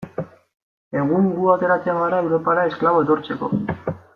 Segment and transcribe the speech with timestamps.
[1.01, 3.53] Egun gu ateratzen gara Europara esklabo etortzeko.